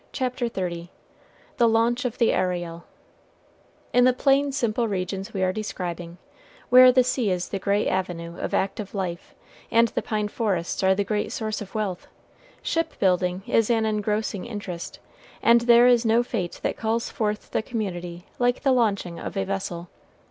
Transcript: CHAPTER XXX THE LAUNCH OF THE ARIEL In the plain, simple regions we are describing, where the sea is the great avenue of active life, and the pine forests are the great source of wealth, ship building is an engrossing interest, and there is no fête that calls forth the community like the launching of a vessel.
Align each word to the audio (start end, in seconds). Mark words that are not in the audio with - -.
CHAPTER 0.11 0.49
XXX 0.49 0.89
THE 1.57 1.69
LAUNCH 1.69 2.05
OF 2.05 2.17
THE 2.17 2.33
ARIEL 2.33 2.85
In 3.93 4.03
the 4.03 4.13
plain, 4.13 4.51
simple 4.51 4.87
regions 4.87 5.31
we 5.31 5.43
are 5.43 5.53
describing, 5.53 6.17
where 6.69 6.91
the 6.91 7.03
sea 7.03 7.29
is 7.29 7.49
the 7.49 7.59
great 7.59 7.87
avenue 7.87 8.35
of 8.39 8.51
active 8.55 8.95
life, 8.95 9.35
and 9.69 9.89
the 9.89 10.01
pine 10.01 10.27
forests 10.27 10.81
are 10.81 10.95
the 10.95 11.03
great 11.03 11.31
source 11.31 11.61
of 11.61 11.75
wealth, 11.75 12.07
ship 12.63 12.97
building 12.97 13.43
is 13.45 13.69
an 13.69 13.85
engrossing 13.85 14.45
interest, 14.45 14.97
and 15.39 15.61
there 15.61 15.85
is 15.85 16.03
no 16.03 16.23
fête 16.23 16.59
that 16.61 16.77
calls 16.77 17.11
forth 17.11 17.51
the 17.51 17.61
community 17.61 18.25
like 18.39 18.63
the 18.63 18.71
launching 18.71 19.19
of 19.19 19.37
a 19.37 19.45
vessel. 19.45 19.87